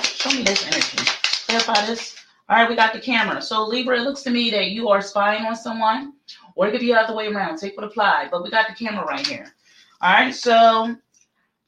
Show 0.03 0.31
me 0.31 0.43
this 0.43 0.67
energy. 0.67 0.99
Clarify 1.47 1.87
this. 1.87 2.17
All 2.49 2.59
right, 2.59 2.69
we 2.69 2.77
got 2.77 2.93
the 2.93 3.01
camera. 3.01 3.41
So 3.41 3.65
Libra, 3.65 3.99
it 3.99 4.03
looks 4.03 4.21
to 4.23 4.31
me 4.31 4.51
that 4.51 4.73
you 4.73 4.91
are 4.91 5.01
spying 5.01 5.47
on 5.47 5.57
someone, 5.57 6.13
or 6.55 6.69
it 6.69 6.73
could 6.73 6.81
be 6.81 6.89
the 6.89 7.01
other 7.01 7.15
way 7.15 7.29
around. 7.29 7.57
Take 7.57 7.75
what 7.77 7.87
apply. 7.87 8.29
But 8.31 8.43
we 8.43 8.51
got 8.51 8.67
the 8.69 8.75
camera 8.75 9.07
right 9.07 9.27
here. 9.27 9.55
All 10.03 10.13
right. 10.13 10.35
So 10.35 10.95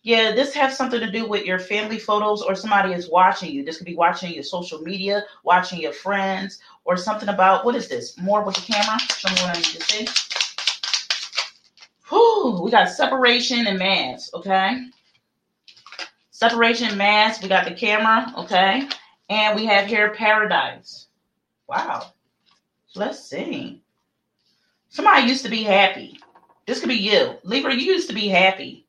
yeah, 0.05 0.33
this 0.33 0.53
has 0.53 0.77
something 0.77 1.01
to 1.01 1.11
do 1.11 1.27
with 1.27 1.47
your 1.47 1.59
family 1.59 1.99
photos 1.99 2.43
or 2.43 2.55
somebody 2.55 2.93
is 2.93 3.09
watching 3.09 3.51
you. 3.51 3.65
This 3.65 3.79
could 3.79 3.87
be 3.87 3.97
watching 3.97 4.35
your 4.35 4.43
social 4.43 4.83
media, 4.83 5.25
watching 5.45 5.81
your 5.81 5.95
friends, 5.95 6.59
or 6.85 6.99
something 6.99 7.31
about 7.31 7.65
what 7.65 7.75
is 7.75 7.89
this? 7.89 8.17
More 8.19 8.45
with 8.45 8.55
the 8.55 8.61
camera. 8.61 8.99
Show 8.99 9.31
me 9.31 9.35
what 9.37 9.56
I 9.56 9.61
need 9.61 9.65
to 9.65 9.81
see. 9.81 10.06
Whew, 12.11 12.61
we 12.62 12.71
got 12.71 12.91
separation 12.91 13.67
and 13.67 13.79
mass, 13.79 14.31
okay? 14.35 14.89
Separation, 16.32 16.99
mass. 16.99 17.43
We 17.43 17.49
got 17.49 17.65
the 17.65 17.73
camera, 17.73 18.31
okay? 18.37 18.87
And 19.31 19.56
we 19.56 19.65
have 19.65 19.87
here 19.87 20.11
paradise. 20.11 21.06
Wow. 21.67 22.13
Let's 22.94 23.25
see. 23.25 23.81
Somebody 24.91 25.29
used 25.29 25.46
to 25.46 25.51
be 25.51 25.63
happy. 25.63 26.19
This 26.67 26.81
could 26.81 26.91
be 26.91 26.94
you. 26.94 27.39
Libra, 27.43 27.75
you 27.75 27.87
used 27.87 28.08
to 28.11 28.15
be 28.15 28.29
happy 28.29 28.83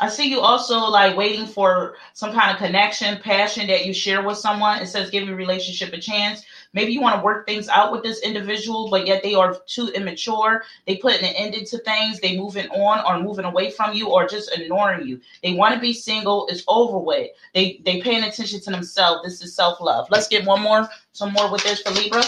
I 0.00 0.08
see 0.08 0.28
you 0.28 0.40
also 0.40 0.78
like 0.78 1.16
waiting 1.16 1.46
for 1.46 1.96
some 2.12 2.32
kind 2.32 2.52
of 2.52 2.58
connection, 2.58 3.18
passion 3.18 3.66
that 3.66 3.84
you 3.84 3.92
share 3.92 4.22
with 4.22 4.38
someone. 4.38 4.80
It 4.80 4.86
says 4.86 5.10
give 5.10 5.26
your 5.26 5.36
relationship 5.36 5.92
a 5.92 5.98
chance. 5.98 6.44
Maybe 6.72 6.92
you 6.92 7.00
want 7.00 7.16
to 7.16 7.22
work 7.22 7.46
things 7.46 7.68
out 7.68 7.90
with 7.90 8.04
this 8.04 8.20
individual, 8.22 8.90
but 8.90 9.06
yet 9.06 9.22
they 9.24 9.34
are 9.34 9.56
too 9.66 9.88
immature. 9.88 10.62
They 10.86 10.96
put 10.96 11.16
an 11.16 11.24
end 11.24 11.54
to 11.54 11.78
things. 11.78 12.20
They 12.20 12.36
moving 12.36 12.68
on 12.68 13.04
or 13.06 13.22
moving 13.22 13.44
away 13.44 13.72
from 13.72 13.94
you 13.94 14.08
or 14.08 14.28
just 14.28 14.56
ignoring 14.56 15.08
you. 15.08 15.20
They 15.42 15.54
want 15.54 15.74
to 15.74 15.80
be 15.80 15.92
single. 15.92 16.46
It's 16.48 16.62
over 16.68 16.98
with. 16.98 17.30
They 17.54 17.80
they 17.84 18.00
paying 18.00 18.22
attention 18.22 18.60
to 18.60 18.70
themselves. 18.70 19.22
This 19.24 19.42
is 19.42 19.54
self 19.56 19.80
love. 19.80 20.06
Let's 20.10 20.28
get 20.28 20.46
one 20.46 20.60
more, 20.62 20.88
some 21.12 21.32
more 21.32 21.50
with 21.50 21.64
this 21.64 21.82
for 21.82 21.90
Libra. 21.90 22.22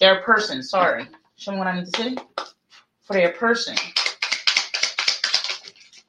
Their 0.00 0.22
person. 0.22 0.62
Sorry. 0.62 1.06
Show 1.36 1.52
me 1.52 1.58
what 1.58 1.66
I 1.66 1.78
need 1.80 1.92
to 1.92 2.02
see 2.02 2.16
for 3.02 3.12
their 3.14 3.32
person. 3.32 3.76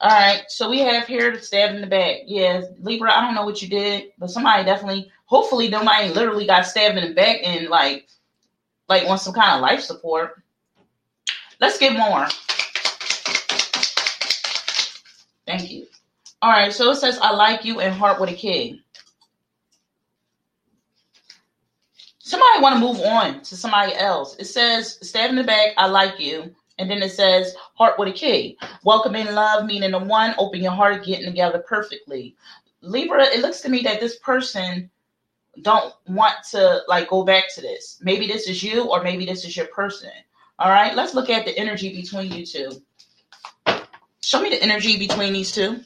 All 0.00 0.10
right, 0.10 0.44
so 0.46 0.70
we 0.70 0.78
have 0.78 1.08
here 1.08 1.32
the 1.32 1.42
stab 1.42 1.74
in 1.74 1.80
the 1.80 1.86
back. 1.88 2.18
Yeah, 2.26 2.62
Libra, 2.80 3.12
I 3.12 3.20
don't 3.20 3.34
know 3.34 3.44
what 3.44 3.60
you 3.60 3.68
did, 3.68 4.12
but 4.16 4.30
somebody 4.30 4.64
definitely, 4.64 5.10
hopefully, 5.24 5.68
nobody 5.68 6.10
literally 6.10 6.46
got 6.46 6.66
stabbed 6.66 6.96
in 6.96 7.08
the 7.08 7.14
back 7.14 7.38
and 7.42 7.68
like, 7.68 8.06
like 8.88 9.08
want 9.08 9.20
some 9.20 9.34
kind 9.34 9.56
of 9.56 9.60
life 9.60 9.80
support. 9.80 10.40
Let's 11.60 11.78
get 11.78 11.94
more. 11.94 12.28
Thank 15.46 15.68
you. 15.68 15.86
All 16.40 16.50
right, 16.50 16.72
so 16.72 16.90
it 16.90 16.96
says, 16.96 17.18
I 17.20 17.32
like 17.32 17.64
you 17.64 17.80
and 17.80 17.92
heart 17.92 18.20
with 18.20 18.30
a 18.30 18.34
king. 18.34 18.80
Somebody 22.20 22.60
want 22.62 22.74
to 22.74 22.80
move 22.80 23.00
on 23.00 23.40
to 23.40 23.56
somebody 23.56 23.94
else. 23.96 24.36
It 24.36 24.44
says, 24.44 24.98
stab 25.02 25.30
in 25.30 25.36
the 25.36 25.42
back, 25.42 25.70
I 25.76 25.86
like 25.86 26.20
you. 26.20 26.54
And 26.78 26.90
then 26.90 27.02
it 27.02 27.10
says 27.10 27.54
heart 27.74 27.98
with 27.98 28.08
a 28.08 28.12
key. 28.12 28.56
Welcoming 28.84 29.32
love, 29.32 29.66
meaning 29.66 29.90
the 29.90 29.98
one, 29.98 30.34
open 30.38 30.62
your 30.62 30.72
heart, 30.72 31.04
getting 31.04 31.26
together 31.26 31.58
perfectly. 31.58 32.36
Libra, 32.80 33.24
it 33.24 33.40
looks 33.40 33.60
to 33.62 33.68
me 33.68 33.80
that 33.82 34.00
this 34.00 34.18
person 34.18 34.90
don't 35.62 35.92
want 36.06 36.36
to 36.50 36.82
like 36.86 37.08
go 37.08 37.24
back 37.24 37.52
to 37.54 37.60
this. 37.60 37.98
Maybe 38.02 38.26
this 38.26 38.48
is 38.48 38.62
you 38.62 38.84
or 38.84 39.02
maybe 39.02 39.26
this 39.26 39.44
is 39.44 39.56
your 39.56 39.66
person. 39.66 40.10
All 40.58 40.70
right, 40.70 40.94
let's 40.94 41.14
look 41.14 41.30
at 41.30 41.44
the 41.44 41.56
energy 41.56 41.94
between 42.00 42.32
you 42.32 42.46
two. 42.46 42.70
Show 44.20 44.42
me 44.42 44.50
the 44.50 44.62
energy 44.62 44.98
between 44.98 45.32
these 45.32 45.52
two. 45.52 45.80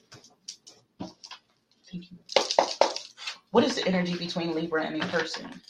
What 3.50 3.64
is 3.64 3.74
the 3.74 3.86
energy 3.86 4.16
between 4.16 4.54
Libra 4.54 4.84
and 4.84 4.96
your 4.96 5.06
person? 5.08 5.60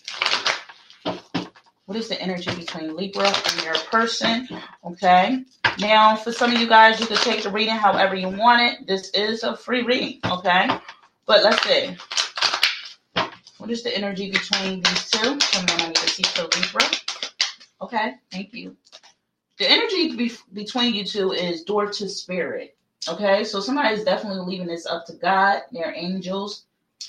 What 1.87 1.99
is 1.99 2.09
the 2.09 2.21
energy 2.21 2.55
between 2.55 2.97
Libra 2.97 3.27
and 3.27 3.65
your 3.65 3.75
person? 3.91 4.49
Okay. 4.85 5.45
Now, 5.81 6.15
for 6.15 6.31
some 6.31 6.53
of 6.53 6.61
you 6.61 6.69
guys, 6.69 7.01
you 7.01 7.07
can 7.07 7.17
take 7.17 7.43
the 7.43 7.51
reading 7.51 7.75
however 7.75 8.15
you 8.15 8.29
want 8.29 8.63
it. 8.63 8.87
This 8.87 9.11
is 9.11 9.43
a 9.43 9.57
free 9.57 9.83
reading. 9.83 10.21
Okay. 10.25 10.69
But 11.27 11.43
let's 11.43 11.61
see. 11.65 11.97
What 13.59 13.71
is 13.71 13.83
the 13.83 13.97
energy 13.97 14.31
between 14.31 14.81
these 14.81 15.11
two? 15.11 15.39
I 15.55 15.87
need 15.87 15.97
to 15.97 16.09
see 16.09 16.23
for 16.23 16.43
Libra. 16.43 16.89
Okay. 17.81 18.15
Thank 18.31 18.55
you. 18.55 18.77
The 19.59 19.69
energy 19.71 20.17
be- 20.17 20.33
between 20.53 20.95
you 20.95 21.05
two 21.05 21.33
is 21.33 21.65
door 21.65 21.87
to 21.87 22.09
spirit. 22.09 22.77
Okay. 23.09 23.43
So 23.43 23.61
somebody 23.61 23.95
is 23.95 24.05
definitely 24.05 24.47
leaving 24.47 24.69
this 24.69 24.87
up 24.87 25.05
to 25.07 25.15
God, 25.15 25.63
their 25.73 25.93
angels, 25.97 26.65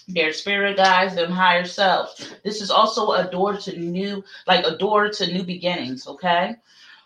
their 0.08 0.34
spirit 0.34 0.78
guides, 0.78 1.16
them 1.16 1.32
higher 1.32 1.66
self. 1.66 2.18
This 2.44 2.62
is 2.62 2.72
also 2.72 3.12
a 3.12 3.30
door 3.30 3.58
to 3.58 3.80
new, 3.80 4.24
like 4.48 4.66
a 4.66 4.78
door 4.78 5.10
to 5.10 5.34
new 5.34 5.44
beginnings. 5.44 6.08
Okay. 6.08 6.56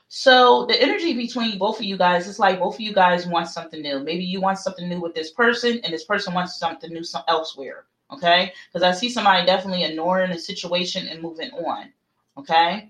So 0.09 0.65
the 0.65 0.81
energy 0.81 1.13
between 1.13 1.57
both 1.57 1.79
of 1.79 1.85
you 1.85 1.97
guys 1.97 2.27
is 2.27 2.39
like 2.39 2.59
both 2.59 2.75
of 2.75 2.81
you 2.81 2.93
guys 2.93 3.27
want 3.27 3.49
something 3.49 3.81
new. 3.81 3.99
Maybe 3.99 4.23
you 4.23 4.39
want 4.39 4.57
something 4.57 4.87
new 4.87 5.01
with 5.01 5.13
this 5.13 5.31
person, 5.31 5.81
and 5.83 5.93
this 5.93 6.05
person 6.05 6.33
wants 6.33 6.57
something 6.57 6.91
new 6.91 7.03
some 7.03 7.23
elsewhere. 7.27 7.85
Okay, 8.09 8.53
because 8.71 8.83
I 8.83 8.93
see 8.97 9.09
somebody 9.09 9.45
definitely 9.45 9.83
ignoring 9.83 10.31
the 10.31 10.39
situation 10.39 11.09
and 11.09 11.21
moving 11.21 11.51
on. 11.51 11.91
Okay, 12.37 12.89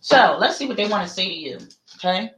so 0.00 0.36
let's 0.40 0.56
see 0.56 0.66
what 0.66 0.76
they 0.76 0.88
want 0.88 1.06
to 1.06 1.12
say 1.12 1.28
to 1.28 1.34
you. 1.34 1.58
Okay, 1.96 2.32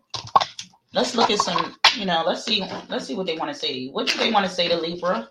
let's 0.93 1.15
look 1.15 1.31
at 1.31 1.39
some. 1.39 1.75
You 1.97 2.05
know, 2.05 2.23
let's 2.27 2.45
see. 2.45 2.63
Let's 2.91 3.07
see 3.07 3.15
what 3.15 3.25
they 3.25 3.39
want 3.39 3.51
to 3.51 3.59
say 3.59 3.73
to 3.73 3.79
you. 3.79 3.93
What 3.93 4.09
do 4.09 4.19
they 4.19 4.31
want 4.31 4.45
to 4.45 4.53
say 4.53 4.69
to 4.69 4.77
Libra? 4.77 5.27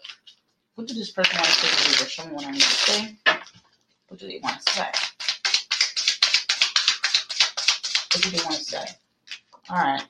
What 0.75 0.87
do 0.87 0.93
this 0.93 1.11
person 1.11 1.37
want 1.37 1.47
to 1.47 1.53
say 1.53 2.21
to 2.21 2.27
me 2.27 2.35
what 2.35 2.45
I 2.45 2.51
need 2.51 2.61
to 2.61 2.67
say. 2.67 3.15
What 4.09 4.19
do 4.19 4.27
they 4.27 4.39
want 4.43 4.59
to 4.61 4.73
say? 4.73 4.91
What 8.13 8.23
do 8.23 8.29
they 8.29 8.43
want 8.43 8.55
to 8.57 8.63
say? 8.63 8.85
All 9.69 9.77
right. 9.77 10.03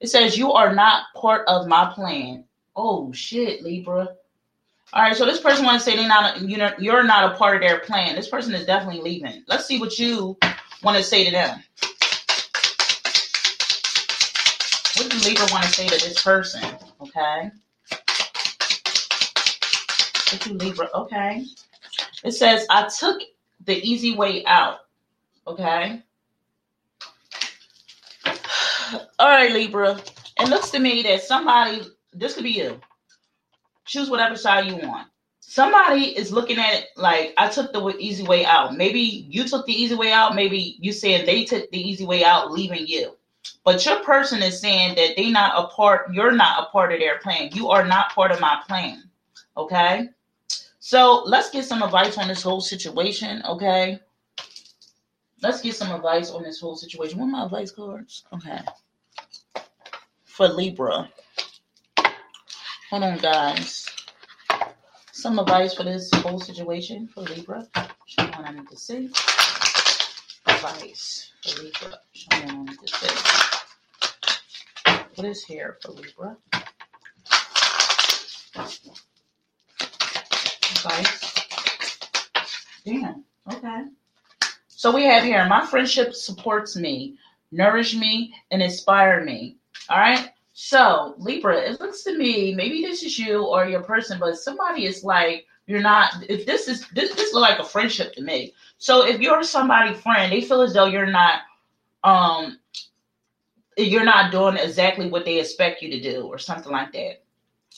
It 0.00 0.08
says, 0.08 0.36
You 0.36 0.52
are 0.52 0.74
not 0.74 1.04
part 1.16 1.48
of 1.48 1.66
my 1.66 1.90
plan. 1.94 2.44
Oh, 2.76 3.12
shit, 3.12 3.62
Libra. 3.62 4.08
All 4.92 5.02
right, 5.02 5.16
so 5.16 5.24
this 5.24 5.40
person 5.40 5.64
wants 5.64 5.84
to 5.84 5.90
say 5.90 5.96
they're 5.96 6.06
not 6.06 6.40
you 6.42 6.56
know 6.56 6.70
you're 6.78 7.02
not 7.02 7.32
a 7.32 7.36
part 7.36 7.56
of 7.56 7.62
their 7.62 7.80
plan. 7.80 8.14
This 8.14 8.28
person 8.28 8.54
is 8.54 8.64
definitely 8.64 9.00
leaving. 9.00 9.42
Let's 9.48 9.66
see 9.66 9.80
what 9.80 9.98
you 9.98 10.36
want 10.84 10.96
to 10.98 11.02
say 11.02 11.24
to 11.24 11.30
them. 11.32 11.64
What 14.96 15.10
do 15.10 15.18
Libra 15.28 15.46
want 15.50 15.64
to 15.64 15.70
say 15.70 15.88
to 15.88 15.94
this 15.94 16.22
person? 16.22 16.62
Okay. 17.00 17.50
Do 20.38 20.54
Libra? 20.54 20.88
Okay. 20.94 21.44
It 22.24 22.32
says 22.32 22.66
I 22.70 22.88
took 22.88 23.20
the 23.64 23.76
easy 23.76 24.16
way 24.16 24.44
out. 24.46 24.78
Okay. 25.46 26.02
All 29.18 29.28
right, 29.28 29.52
Libra. 29.52 30.00
It 30.40 30.48
looks 30.48 30.70
to 30.70 30.78
me 30.78 31.02
that 31.02 31.22
somebody, 31.22 31.82
this 32.12 32.34
could 32.34 32.44
be 32.44 32.50
you. 32.50 32.80
Choose 33.84 34.10
whatever 34.10 34.36
side 34.36 34.66
you 34.66 34.76
want. 34.76 35.08
Somebody 35.40 36.16
is 36.16 36.32
looking 36.32 36.58
at 36.58 36.74
it 36.74 36.86
like 36.96 37.34
I 37.36 37.48
took 37.48 37.72
the 37.72 37.94
easy 37.98 38.24
way 38.24 38.44
out. 38.44 38.76
Maybe 38.76 39.00
you 39.00 39.44
took 39.46 39.66
the 39.66 39.72
easy 39.72 39.94
way 39.94 40.10
out. 40.10 40.34
Maybe 40.34 40.76
you 40.80 40.92
said 40.92 41.26
they 41.26 41.44
took 41.44 41.70
the 41.70 41.78
easy 41.78 42.04
way 42.04 42.24
out, 42.24 42.50
leaving 42.50 42.86
you. 42.86 43.16
But 43.62 43.84
your 43.86 44.02
person 44.02 44.42
is 44.42 44.60
saying 44.60 44.96
that 44.96 45.16
they 45.16 45.30
not 45.30 45.52
a 45.56 45.68
part. 45.68 46.12
You're 46.12 46.32
not 46.32 46.64
a 46.64 46.70
part 46.70 46.92
of 46.92 46.98
their 46.98 47.18
plan. 47.18 47.50
You 47.52 47.68
are 47.68 47.86
not 47.86 48.14
part 48.14 48.32
of 48.32 48.40
my 48.40 48.60
plan. 48.66 49.04
Okay. 49.56 50.08
So 50.86 51.22
let's 51.24 51.48
get 51.48 51.64
some 51.64 51.82
advice 51.82 52.18
on 52.18 52.28
this 52.28 52.42
whole 52.42 52.60
situation. 52.60 53.42
Okay. 53.48 53.98
Let's 55.40 55.62
get 55.62 55.74
some 55.76 55.90
advice 55.90 56.30
on 56.30 56.42
this 56.42 56.60
whole 56.60 56.76
situation. 56.76 57.18
What 57.18 57.24
are 57.24 57.30
my 57.30 57.44
advice 57.46 57.70
cards? 57.70 58.24
Okay. 58.34 58.60
For 60.24 60.46
Libra. 60.46 61.08
Hold 62.90 63.02
on, 63.02 63.16
guys. 63.16 63.86
Some 65.12 65.38
advice 65.38 65.72
for 65.72 65.84
this 65.84 66.10
whole 66.16 66.38
situation 66.38 67.08
for 67.08 67.22
Libra. 67.22 67.66
Show 68.04 68.24
me 68.24 68.30
what 68.36 68.46
I 68.46 68.52
need 68.52 68.68
to 68.68 68.76
see. 68.76 69.08
Advice 70.46 71.30
for 71.42 71.62
Libra. 71.62 71.98
Show 72.12 72.36
me 72.36 72.44
what 72.44 72.52
I 72.52 72.62
need 72.62 72.78
to 72.78 72.88
see. 72.88 73.14
What 75.14 75.28
is 75.28 75.44
here 75.44 75.78
for 75.80 75.92
Libra? 75.92 76.36
Damn. 82.84 83.24
Okay. 83.50 83.84
So 84.68 84.94
we 84.94 85.04
have 85.04 85.24
here, 85.24 85.46
my 85.46 85.64
friendship 85.64 86.14
supports 86.14 86.76
me, 86.76 87.16
nourish 87.50 87.94
me, 87.94 88.34
and 88.50 88.62
inspire 88.62 89.24
me. 89.24 89.56
All 89.88 89.98
right. 89.98 90.30
So 90.52 91.14
Libra, 91.18 91.56
it 91.58 91.80
looks 91.80 92.02
to 92.04 92.16
me, 92.16 92.54
maybe 92.54 92.82
this 92.82 93.02
is 93.02 93.18
you 93.18 93.44
or 93.44 93.66
your 93.66 93.82
person, 93.82 94.18
but 94.20 94.36
somebody 94.36 94.84
is 94.84 95.02
like, 95.02 95.46
you're 95.66 95.80
not, 95.80 96.12
if 96.28 96.44
this 96.44 96.68
is, 96.68 96.86
this, 96.90 97.14
this 97.14 97.32
looks 97.32 97.50
like 97.50 97.58
a 97.58 97.64
friendship 97.64 98.12
to 98.14 98.22
me. 98.22 98.52
So 98.76 99.06
if 99.06 99.20
you're 99.20 99.42
somebody 99.42 99.94
friend, 99.94 100.30
they 100.30 100.42
feel 100.42 100.60
as 100.60 100.74
though 100.74 100.84
you're 100.84 101.06
not, 101.06 101.40
um, 102.04 102.58
you're 103.78 104.04
not 104.04 104.30
doing 104.30 104.58
exactly 104.58 105.08
what 105.08 105.24
they 105.24 105.40
expect 105.40 105.80
you 105.80 105.90
to 105.90 106.00
do 106.00 106.26
or 106.26 106.38
something 106.38 106.70
like 106.70 106.92
that 106.92 107.23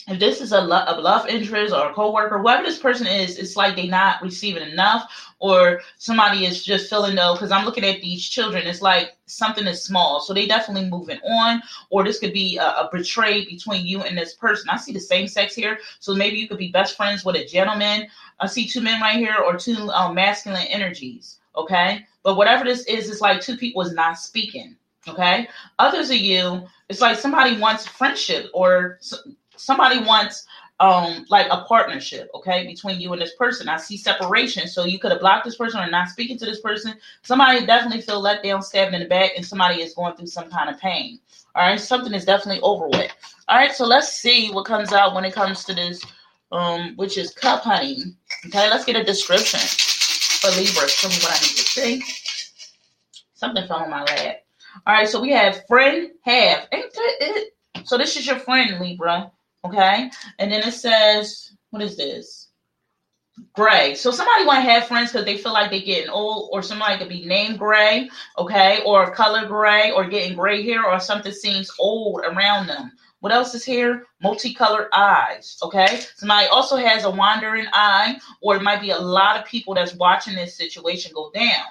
if 0.09 0.21
this 0.21 0.41
is 0.41 0.53
a, 0.53 0.61
lo- 0.61 0.85
a 0.87 1.01
love 1.01 1.27
interest 1.27 1.75
or 1.75 1.91
a 1.91 1.95
coworker, 1.95 2.39
whoever 2.39 2.63
this 2.63 2.79
person 2.79 3.07
is, 3.07 3.39
it's 3.39 3.57
like 3.57 3.75
they're 3.75 3.87
not 3.87 4.23
receiving 4.23 4.69
enough, 4.69 5.33
or 5.41 5.81
somebody 5.99 6.47
is 6.47 6.65
just 6.65 6.89
feeling 6.89 7.17
though. 7.17 7.35
Because 7.35 7.51
I'm 7.51 7.65
looking 7.65 7.85
at 7.85 8.01
these 8.01 8.27
children, 8.27 8.67
it's 8.67 8.83
like 8.83 9.17
something 9.27 9.67
is 9.67 9.83
small, 9.83 10.21
so 10.21 10.33
they 10.33 10.47
definitely 10.47 10.89
moving 10.89 11.19
on. 11.21 11.61
Or 11.91 12.05
this 12.05 12.21
could 12.21 12.33
be 12.33 12.57
a, 12.57 12.67
a 12.67 12.91
between 12.93 13.85
you 13.87 14.03
and 14.03 14.17
this 14.17 14.35
person. 14.35 14.71
I 14.71 14.77
see 14.77 14.93
the 14.93 15.01
same 15.01 15.27
sex 15.27 15.55
here, 15.55 15.79
so 15.99 16.15
maybe 16.15 16.37
you 16.37 16.47
could 16.47 16.59
be 16.59 16.71
best 16.71 16.97
friends 16.97 17.25
with 17.25 17.37
a 17.37 17.45
gentleman. 17.45 18.07
I 18.39 18.47
see 18.47 18.69
two 18.69 18.81
men 18.81 19.01
right 19.01 19.17
here, 19.17 19.37
or 19.45 19.57
two 19.57 19.91
um, 19.91 20.15
masculine 20.15 20.67
energies. 20.69 21.39
Okay, 21.57 22.07
but 22.23 22.37
whatever 22.37 22.65
this 22.65 22.85
is, 22.85 23.11
it's 23.11 23.21
like 23.21 23.41
two 23.41 23.57
people 23.57 23.83
is 23.83 23.93
not 23.93 24.19
speaking. 24.19 24.77
Okay, 25.09 25.49
others 25.79 26.11
of 26.11 26.17
you, 26.17 26.63
it's 26.89 27.01
like 27.01 27.19
somebody 27.19 27.59
wants 27.59 27.87
friendship 27.87 28.51
or 28.53 28.99
somebody 29.57 29.99
wants 30.01 30.47
um 30.79 31.25
like 31.31 31.47
a 31.51 31.65
partnership 31.65 32.29
okay 32.35 32.67
between 32.67 33.01
you 33.01 33.13
and 33.13 33.23
this 33.23 33.35
person. 33.35 33.69
I 33.69 33.79
see 33.79 33.97
separation 33.97 34.69
so 34.69 34.85
you 34.85 34.99
could 34.99 35.11
have 35.11 35.21
blocked 35.21 35.47
this 35.47 35.57
person 35.57 35.81
or 35.81 35.89
not 35.91 36.09
speaking 36.09 36.39
to 36.39 36.45
this 36.45 36.61
person. 36.61 36.95
Somebody 37.23 37.65
definitely 37.65 38.03
feel 38.03 38.21
let 38.21 38.43
down 38.43 38.63
stabbed 38.63 38.95
in 38.95 39.01
the 39.01 39.09
back 39.09 39.33
and 39.37 39.45
somebody 39.45 39.81
is 39.81 39.95
going 39.95 40.15
through 40.17 40.27
some 40.27 40.51
kind 40.51 40.69
of 40.69 40.79
pain. 40.79 41.19
All 41.55 41.67
right 41.67 41.81
something 41.81 42.13
is 42.13 42.27
definitely 42.27 42.61
over 42.61 42.89
with. 42.89 43.11
All 43.49 43.57
right 43.57 43.73
so 43.73 43.87
let's 43.87 44.09
see 44.13 44.51
what 44.51 44.67
comes 44.67 44.93
out 44.93 45.15
when 45.15 45.25
it 45.25 45.33
comes 45.33 45.65
to 45.65 45.75
this 45.75 46.05
um 46.53 46.93
which 46.97 47.17
is 47.17 47.33
cup 47.33 47.63
hunting 47.63 48.15
okay 48.47 48.69
let's 48.69 48.85
get 48.85 48.97
a 48.97 49.05
description 49.05 49.61
for 49.61 50.51
libra. 50.61 50.89
Show 50.89 51.09
me 51.09 51.17
what 51.17 51.33
i 51.33 51.41
need 51.41 51.57
to 51.57 51.63
say. 51.65 52.03
Something 53.33 53.67
fell 53.67 53.79
on 53.79 53.91
my 53.91 54.03
lap. 54.03 54.45
All 54.87 54.93
right 54.95 55.09
so 55.09 55.23
we 55.23 55.31
have 55.31 55.67
friend 55.67 56.11
have 56.23 56.69
so 57.85 57.97
this 57.97 58.19
is 58.19 58.27
your 58.27 58.39
friend 58.39 58.79
libra 58.79 59.33
Okay. 59.67 60.11
And 60.39 60.51
then 60.51 60.67
it 60.67 60.73
says, 60.73 61.53
what 61.71 61.83
is 61.83 61.97
this? 61.97 62.49
Gray. 63.53 63.95
So 63.95 64.11
somebody 64.11 64.47
want 64.47 64.65
to 64.65 64.71
have 64.71 64.89
friends 64.89 65.13
because 65.13 65.27
they 65.27 65.37
feel 65.37 65.53
like 65.53 65.71
they're 65.71 65.81
getting 65.81 66.09
old, 66.09 66.49
or 66.53 66.63
somebody 66.63 66.99
could 66.99 67.11
be 67.11 67.27
named 67.27 67.59
Gray, 67.59 68.09
okay, 68.39 68.81
or 68.87 69.11
color 69.11 69.47
gray, 69.47 69.91
or 69.91 70.09
getting 70.09 70.35
gray 70.37 70.63
hair, 70.63 70.87
or 70.87 70.99
something 70.99 71.33
seems 71.33 71.71
old 71.79 72.21
around 72.21 72.67
them. 72.67 72.93
What 73.21 73.33
else 73.33 73.55
is 73.55 73.65
here? 73.65 74.05
Multicolored 74.23 74.89
eyes. 74.93 75.59
Okay. 75.63 76.01
Somebody 76.17 76.47
also 76.47 76.77
has 76.77 77.05
a 77.05 77.11
wandering 77.11 77.67
eye, 77.73 78.19
or 78.41 78.57
it 78.57 78.63
might 78.63 78.81
be 78.81 78.91
a 78.91 78.99
lot 78.99 79.39
of 79.39 79.47
people 79.47 79.75
that's 79.75 79.95
watching 79.95 80.35
this 80.35 80.57
situation 80.57 81.13
go 81.15 81.31
down. 81.33 81.65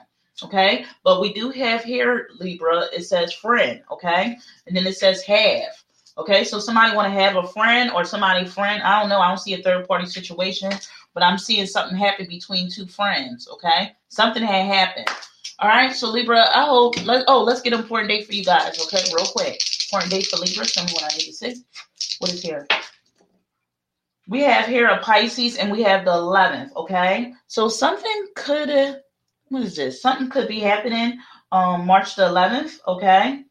Okay. 0.44 0.86
But 1.04 1.22
we 1.22 1.34
do 1.34 1.50
have 1.50 1.84
here, 1.84 2.30
Libra, 2.40 2.88
it 2.94 3.06
says 3.06 3.34
friend. 3.34 3.82
Okay. 3.90 4.38
And 4.68 4.76
then 4.76 4.86
it 4.86 4.98
says 4.98 5.24
have. 5.24 5.84
Okay, 6.18 6.46
so 6.46 6.60
somebody 6.60 6.96
want 6.96 7.14
to 7.14 7.20
have 7.20 7.36
a 7.36 7.48
friend 7.48 7.92
or 7.92 8.06
somebody 8.06 8.46
friend. 8.46 8.82
I 8.82 9.00
don't 9.00 9.10
know. 9.10 9.20
I 9.20 9.28
don't 9.28 9.38
see 9.38 9.54
a 9.54 9.62
third 9.62 9.86
party 9.86 10.06
situation, 10.06 10.72
but 11.14 11.24
I'm 11.24 11.38
seeing 11.38 11.66
something 11.68 11.98
happen 11.98 12.28
between 12.28 12.72
two 12.72 12.86
friends. 12.86 13.50
Okay, 13.52 13.92
something 14.08 14.42
had 14.42 14.66
happened. 14.66 15.08
All 15.60 15.70
right, 15.70 15.94
so 15.94 16.10
Libra, 16.10 16.46
I 16.56 16.66
hope. 16.66 17.06
Let, 17.06 17.26
oh, 17.28 17.44
let's 17.44 17.62
get 17.62 17.74
an 17.74 17.80
important 17.80 18.10
date 18.10 18.26
for 18.26 18.34
you 18.34 18.46
guys. 18.46 18.80
Okay, 18.86 19.04
real 19.14 19.26
quick. 19.26 19.60
Important 19.92 20.12
date 20.12 20.28
for 20.28 20.38
Libra. 20.38 20.66
Tell 20.66 20.86
me 20.86 20.94
what 20.94 21.04
I 21.04 21.18
need 21.18 21.26
to 21.26 21.34
say. 21.34 21.56
What 22.20 22.34
is 22.34 22.42
here? 22.42 22.66
We 24.28 24.42
have 24.42 24.68
here 24.68 24.88
a 24.88 25.00
Pisces, 25.00 25.58
and 25.58 25.70
we 25.70 25.84
have 25.84 26.06
the 26.06 26.12
11th. 26.12 26.74
Okay, 26.78 27.34
so 27.48 27.68
something 27.68 28.28
could. 28.36 29.02
What 29.50 29.64
is 29.64 29.76
this? 29.76 30.02
Something 30.02 30.30
could 30.30 30.48
be 30.48 30.60
happening 30.60 31.20
um 31.52 31.86
March 31.86 32.16
the 32.16 32.24
11th. 32.24 32.80
Okay 32.88 33.44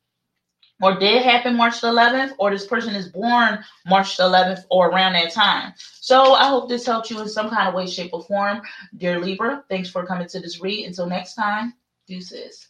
or 0.82 0.98
did 0.98 1.22
happen 1.22 1.56
March 1.56 1.80
the 1.80 1.88
11th, 1.88 2.34
or 2.38 2.50
this 2.50 2.66
person 2.66 2.94
is 2.94 3.08
born 3.08 3.64
March 3.86 4.16
the 4.16 4.24
11th 4.24 4.64
or 4.70 4.88
around 4.88 5.12
that 5.14 5.32
time. 5.32 5.72
So 6.00 6.34
I 6.34 6.48
hope 6.48 6.68
this 6.68 6.86
helped 6.86 7.10
you 7.10 7.20
in 7.20 7.28
some 7.28 7.48
kind 7.48 7.68
of 7.68 7.74
way, 7.74 7.86
shape, 7.86 8.10
or 8.12 8.22
form. 8.24 8.60
Dear 8.96 9.20
Libra, 9.20 9.64
thanks 9.68 9.88
for 9.88 10.04
coming 10.04 10.28
to 10.28 10.40
this 10.40 10.60
read. 10.60 10.86
Until 10.86 11.06
next 11.06 11.34
time, 11.34 11.74
deuces. 12.06 12.68